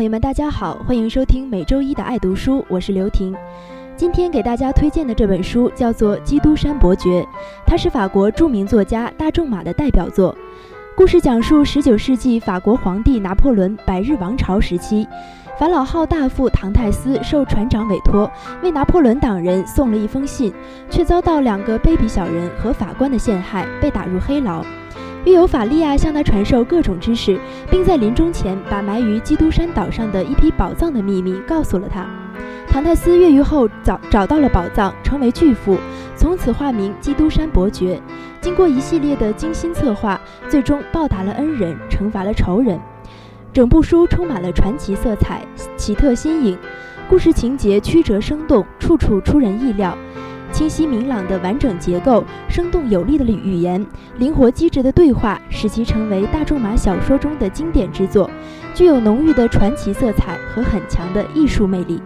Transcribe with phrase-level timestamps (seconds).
[0.00, 3.36] 朋友们，大家好，欢迎收听每周一的爱读书，我是刘婷。
[3.98, 7.20] 今天给大家推荐的这本书叫做《基督山伯爵》，
[7.66, 10.34] 它是法国著名作家大仲马的代表作。
[10.96, 15.06] 故事讲述19世纪法国皇帝拿破仑百日王朝时期，
[15.58, 18.30] 法老号大副唐泰斯受船长委托，
[18.62, 20.50] 为拿破仑党人送了一封信，
[20.88, 24.64] 却遭到两个卑鄙小人和法官的陷害，被打入黑牢。
[25.24, 27.38] 约有法利亚向他传授各种知识，
[27.70, 32.06] 并在临终前把埋于基督山岛上的一批宝藏的秘密告诉了他。
[32.66, 35.76] 唐泰斯越狱后找找到了宝藏，成为巨富，
[36.16, 38.00] 从此化名基督山伯爵。
[38.40, 42.80] 经过一系列的精心策划，最终报答了恩人，惩罚了仇人。
[43.52, 45.44] 整部书充满了传奇色彩，
[45.76, 46.56] 奇特新颖，
[47.08, 49.98] 故事情节曲折生动，处处出人意料。
[50.60, 53.82] 清晰明朗的完整结构，生动有力的语言，
[54.18, 58.30] 灵活机智的对话，使其成为大仲马小说中的经典之作，
[58.74, 62.02] 具有浓郁的传奇色彩和很强的艺术魅力。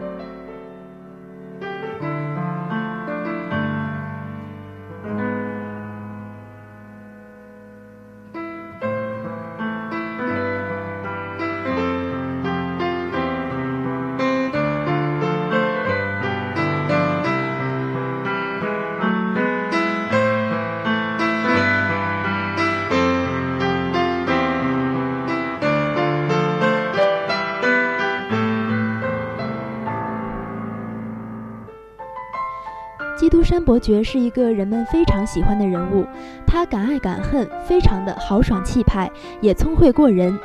[33.54, 36.04] 山伯爵是一个人们非常喜欢的人物，
[36.44, 39.08] 他敢爱敢恨，非常的豪爽气派，
[39.40, 40.36] 也聪慧过人。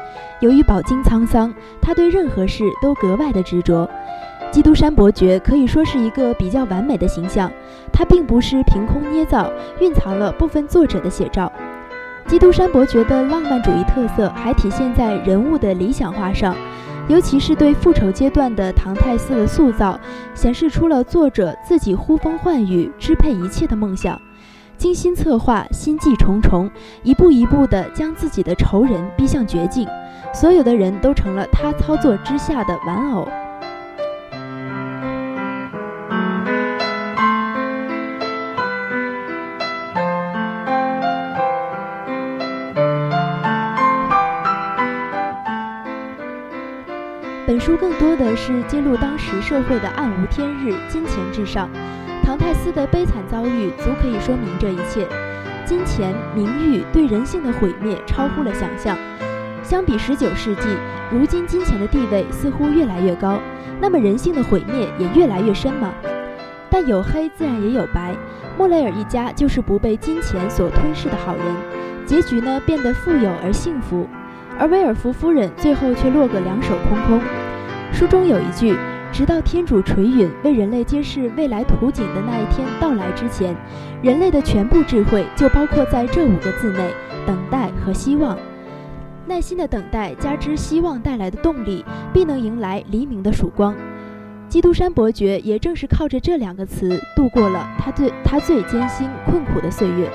[0.42, 3.90] 由于饱经沧桑，他对任何事都格外的执着。
[4.52, 7.52] 基督山伯爵可以说是一个比较完美的形象，
[7.92, 11.52] 他并不是凭空捏造，蕴藏了部分作者的写照。
[12.28, 16.56] 基督山伯爵的浪漫主义特色还体现在人物的理想化上。
[17.10, 20.00] 尤其是对复仇阶段的唐泰斯的塑造，
[20.36, 24.18] 显示出了作者自己呼风唤雨、支配一切的梦想。
[24.78, 26.70] 精心策划，心计重重，
[27.02, 29.88] 一步一步地将自己的仇人逼向绝境，
[30.34, 33.28] 所有的人都成了他操作之下的玩偶。
[47.60, 51.70] 书更多的是揭露当时社会的暗无天日、金钱至上。
[52.24, 55.08] 唐泰斯的悲惨遭遇足可以说明这一切。
[55.66, 58.98] 金钱、名誉对人性的毁灭超乎了想象。
[59.64, 60.68] 相比十九世纪，
[61.12, 63.40] 如今金钱的地位似乎越来越高，
[63.80, 65.94] 那么人性的毁灭也越来越深吗？
[66.70, 68.16] 但有黑自然也有白。
[68.58, 71.46] 莫雷尔一家就是不被金钱所吞噬的好人，
[72.06, 74.08] 结局呢变得富有而幸福。
[74.58, 77.22] 而威尔福夫人最后却落个两手空空。
[77.92, 78.76] 书中有一句
[79.12, 83.56] ：“直到天主垂允为人类揭示未来图景的那一天到来之前，
[84.02, 86.90] 人类的全部智慧就包括在这五个字内——
[87.28, 88.38] 等待和希望。
[89.28, 91.84] 耐心的等待加之希望带来的动力，
[92.14, 93.76] 必能迎来黎明的曙光。”
[94.48, 100.10] 基督山伯爵也正是靠着这两个词度过了他最他最艰辛困苦的岁月。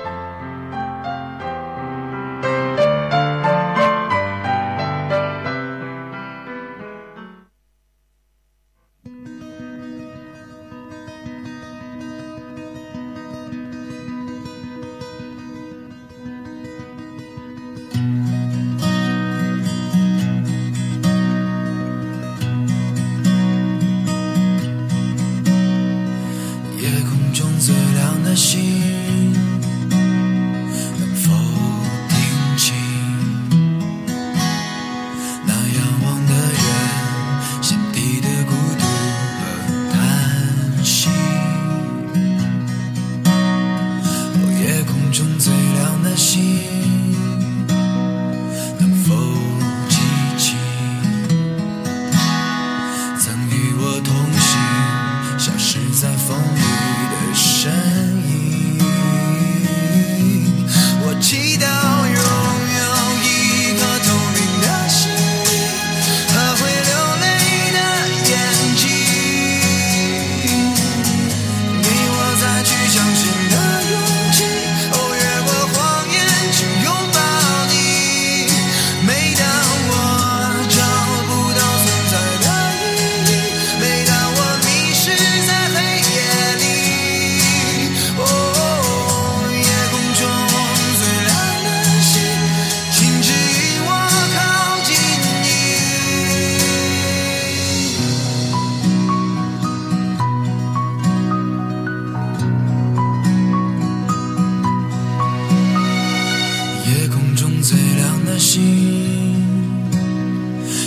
[107.67, 108.61] 最亮的星，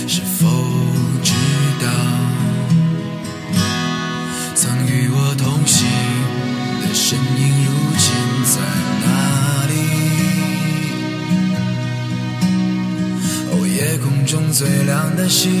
[0.07, 0.47] 是否
[1.21, 1.33] 知
[1.81, 1.87] 道
[4.55, 5.85] 曾与我同行
[6.81, 8.07] 的身影如今
[8.45, 8.61] 在
[9.03, 9.07] 哪
[9.67, 9.73] 里？
[13.51, 15.51] 哦，夜空中最亮的星，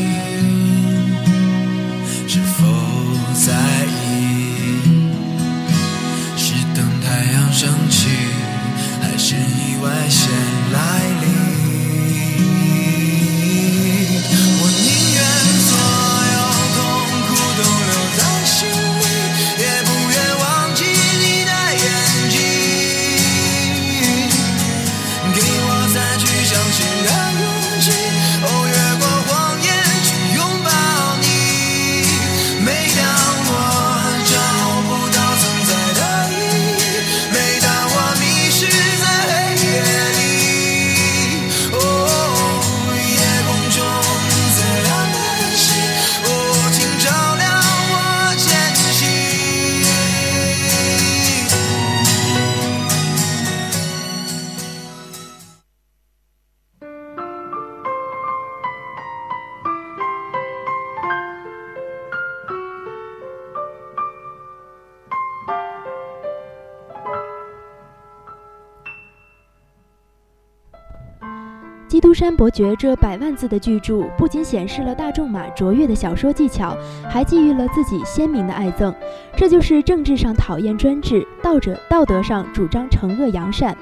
[71.89, 76.77] 基督山伯爵》这百万字的巨著，不仅显示了大仲马卓越的小说技巧，
[77.09, 78.93] 还寄予了自己鲜明的爱憎。
[79.35, 83.75] 这就是政治上讨厌专制，道者道德上主张惩恶扬善。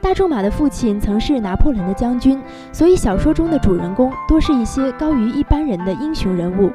[0.00, 2.42] 大仲马的父亲曾是拿破仑的将军，
[2.72, 6.72] 所以小说中的主人公多是一些高于一般人的英雄人物。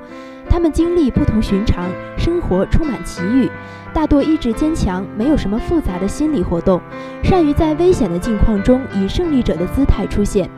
[0.49, 3.51] 他们经历不同寻常，生活充满奇遇，
[3.93, 6.79] 大多意志坚强，没有什么复杂的心理活动，
[7.21, 10.49] 善于在危险的境况中以胜利者的姿态出现。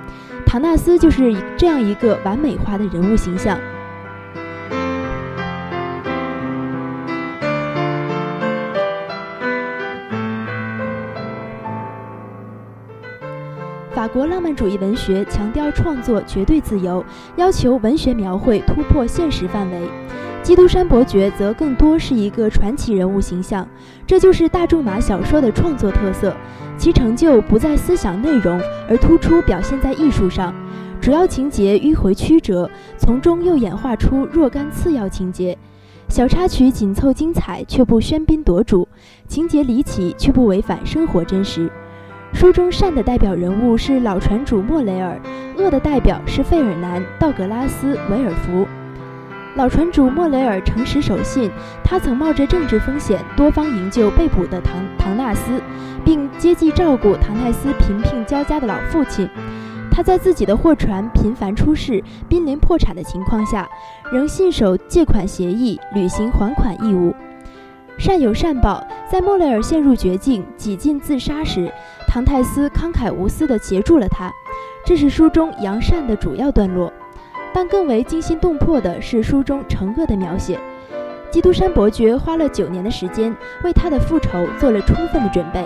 [0.51, 3.57] 唐纳斯就是这样一个完美化的人物形象。
[13.94, 17.01] 法国浪漫主义文学强调创作绝对自由，
[17.38, 19.80] 要求文学描绘突破现实范围。
[20.43, 23.67] 基督山伯爵则更多是一个传奇人物形象，
[24.07, 26.35] 这就是大仲马小说的创作特色。
[26.77, 28.59] 其成就不在思想内容，
[28.89, 30.53] 而突出表现在艺术上。
[31.00, 35.55] 主要情节迂回曲折，从中又演化出若干次要情节。
[36.10, 38.88] 小插曲紧凑精彩，却不喧宾夺主；
[39.27, 41.71] 情节离奇，却不违反生活真实。
[42.33, 45.21] 书中善的代表人物是老船主莫雷尔，
[45.55, 48.65] 恶的代表是费尔南·道格拉斯·维尔福。
[49.55, 51.51] 老船主莫雷尔诚实守信，
[51.84, 55.62] 他曾冒着政治风险，多方营救被捕的唐唐纳斯，
[56.05, 59.29] 并接济照顾唐奈斯贫病交加的老父亲。
[59.91, 63.67] 他在自己的货船频繁出事、濒临破产的情况下，
[64.10, 67.13] 仍信守借款协议，履行还款义务。
[67.98, 68.81] 善有善报，
[69.12, 71.70] 在莫雷尔陷入绝境、几近自杀时，
[72.08, 74.31] 唐泰斯慷慨无私地协助了他。
[74.86, 76.91] 这是书中扬善的主要段落。
[77.53, 80.60] 但更为惊心动魄的是书中惩恶的描写。
[81.29, 85.65] 基督山伯爵花了九年的时间，为他的复仇做了充分的准备。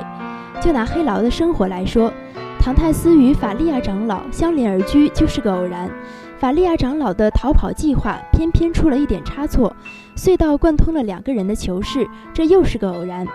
[0.62, 2.12] 就拿黑牢的生活来说，
[2.60, 5.90] 唐泰斯与法利亚长老相邻而居就是个偶然。
[6.38, 9.76] 法利亚长老的逃跑计划偏偏出了一点差错，
[10.16, 13.26] 隧道贯通了两个人的囚室，这又是个偶然。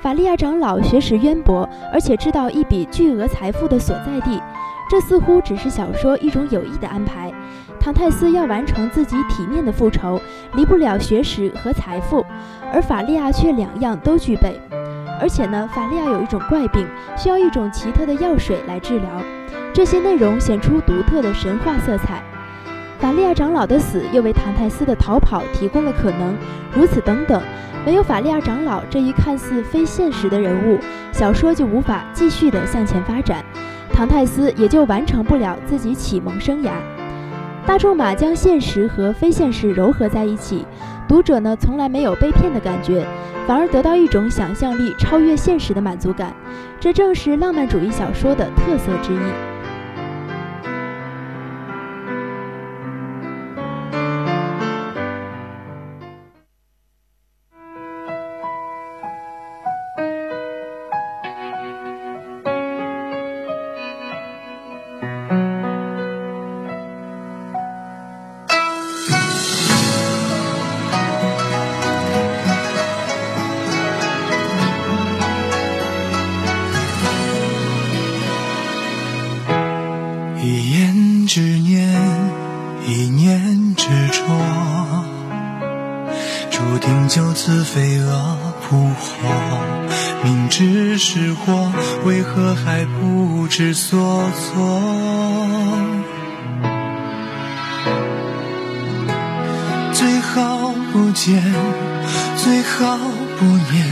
[0.00, 4.40] 法利亚长老学识渊博，而且知道一笔巨额财富的所在地，
[4.88, 7.32] 这似乎只是小说一种有意的安排。
[7.86, 10.20] 唐泰斯要完成自己体面的复仇，
[10.56, 12.26] 离不了学识和财富，
[12.72, 14.60] 而法利亚却两样都具备。
[15.20, 16.84] 而且呢，法利亚有一种怪病，
[17.16, 19.08] 需要一种奇特的药水来治疗。
[19.72, 22.20] 这些内容显出独特的神话色彩。
[22.98, 26.36] 法利亚长老的死又为唐泰斯的逃跑提供了可能。
[26.74, 27.40] 如此等等，
[27.84, 30.80] 没有法利亚长老这一看似非现实的人物，
[31.12, 33.44] 小说就无法继续的向前发展，
[33.92, 36.72] 唐泰斯也就完成不了自己启蒙生涯。
[37.66, 40.64] 大仲马将现实和非现实糅合在一起，
[41.08, 43.04] 读者呢从来没有被骗的感觉，
[43.44, 46.32] 反而得到一种想象力超越现实的满足感。
[46.78, 49.55] 这正是浪漫主义小说的特色之一。
[80.48, 81.92] 一言之念，
[82.86, 84.22] 一念执着，
[86.52, 89.28] 注定就此飞蛾扑火。
[90.22, 91.72] 明知是祸，
[92.04, 94.80] 为何还不知所措？
[99.92, 101.42] 最好不见，
[102.36, 102.96] 最好
[103.36, 103.84] 不念，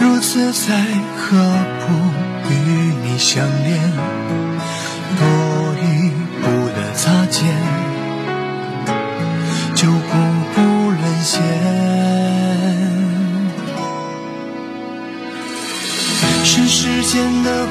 [0.00, 0.84] 如此才
[1.16, 1.38] 何
[1.80, 3.80] 不与你相恋？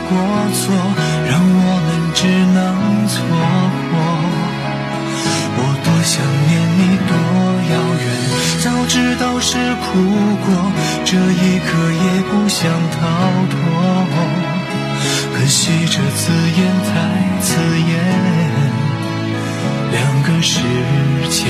[0.07, 0.11] 过
[0.53, 0.63] 错，
[1.29, 2.19] 让我们只
[2.53, 2.57] 能
[3.07, 3.13] 错
[3.91, 3.93] 过。
[5.57, 6.13] 我多想
[6.47, 7.11] 念你，多
[7.71, 7.73] 遥
[8.03, 8.05] 远，
[8.63, 9.49] 早知道是
[9.81, 9.85] 苦
[10.45, 10.47] 果，
[11.05, 12.59] 这一刻也不想
[12.93, 12.97] 逃
[13.49, 13.53] 脱。
[15.33, 16.91] 可惜这字眼太
[17.41, 17.47] 刺
[17.79, 17.91] 眼，
[19.91, 20.53] 两个世
[21.29, 21.45] 界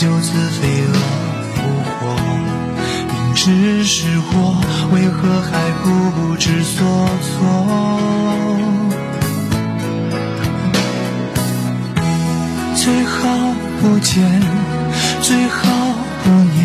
[0.00, 0.92] 就此飞蛾
[1.56, 2.16] 扑火。
[3.12, 4.56] 明知是祸，
[4.94, 6.80] 为何还不知所
[7.20, 8.00] 措？
[12.74, 13.18] 最好
[13.82, 14.24] 不见，
[15.20, 15.68] 最好
[16.24, 16.64] 不念，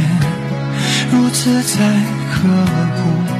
[1.11, 1.73] 如此才
[2.31, 2.47] 可
[2.95, 3.34] 不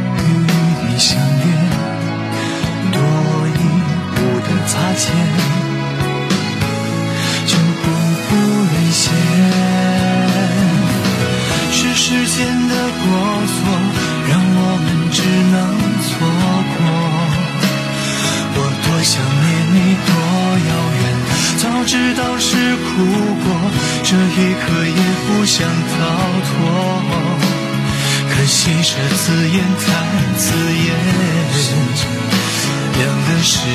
[33.66, 33.72] 世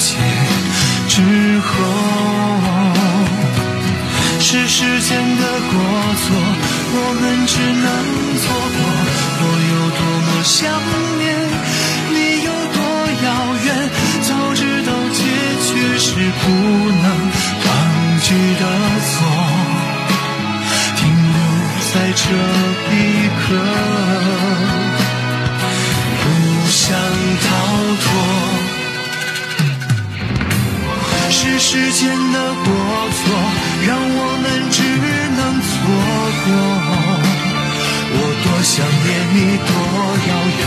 [0.00, 0.18] 界
[1.08, 1.14] 之
[1.60, 1.70] 后，
[4.40, 5.72] 是时间的过
[6.18, 6.26] 错，
[6.90, 7.86] 我们只能
[8.42, 8.78] 错过。
[9.40, 10.58] 我有多么想
[11.18, 11.24] 念，
[12.10, 12.78] 你有多
[13.22, 13.26] 遥
[13.64, 13.66] 远，
[14.22, 15.20] 早知道结
[15.66, 15.68] 局
[15.98, 16.06] 是
[16.40, 16.44] 不
[16.90, 17.06] 能
[17.62, 17.66] 抗
[18.22, 18.26] 拒
[18.58, 18.62] 的
[19.06, 19.14] 错，
[20.96, 21.38] 停留
[21.94, 22.22] 在这
[22.90, 22.96] 一
[23.38, 23.46] 刻，
[31.78, 32.66] 是时间的过
[33.14, 33.22] 错，
[33.86, 34.76] 让我们只
[35.38, 35.68] 能错
[36.44, 36.46] 过。
[38.10, 39.70] 我多想念你，多
[40.28, 40.60] 遥远，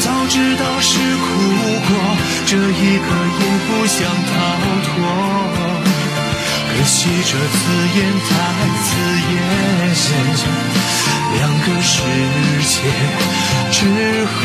[0.00, 1.26] 早知道是苦
[1.88, 1.90] 果，
[2.46, 3.08] 这一刻
[3.40, 3.98] 也不想
[4.28, 4.32] 逃
[4.86, 4.88] 脱。
[6.68, 7.60] 可惜这字
[7.96, 7.98] 眼
[8.28, 8.30] 太
[8.84, 8.88] 刺
[9.32, 9.34] 眼，
[11.34, 11.92] 两个世
[12.68, 12.72] 界
[13.72, 13.78] 之
[14.26, 14.38] 后，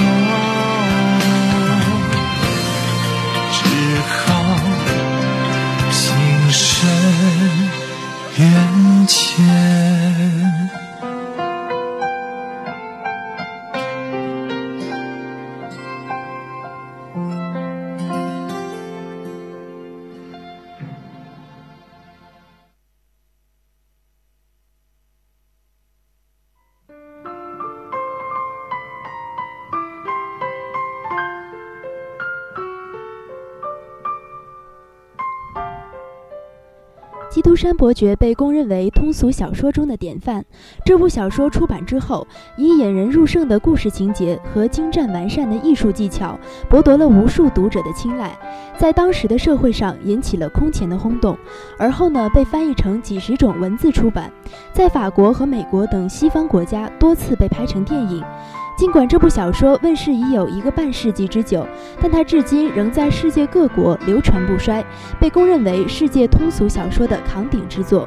[37.36, 40.46] 基督山伯爵》被公认为通俗小说中的典范。
[40.86, 42.26] 这部小说出版之后，
[42.56, 46.40] 以引人入胜的故事情节和精湛完善的艺术技巧，
[46.70, 48.32] 博得了无数读者的青睐，
[48.78, 51.38] 在当时的社会上引起了空前的轰动。
[51.78, 54.32] 而后呢，被翻译成几十种文字出版，
[54.72, 58.24] 在法国和美国等西方国家多次被拍成电影。
[58.76, 61.66] 尽管这部小说问世已有一个半世纪之久，
[62.02, 64.84] 但它至今仍在世界各国流传不衰，
[65.18, 68.06] 被公认为世界通俗小说的扛鼎之作。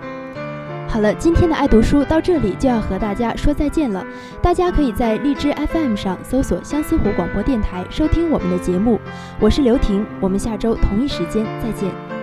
[0.86, 4.04] 好了，今天的爱读书到这里就要和大家说再见了。
[4.42, 9.00] 大家可以在荔枝 FM 上搜索相思湖广播电台收听我们的节目，
[9.40, 12.17] 我是刘婷，我们下周同一时间再见。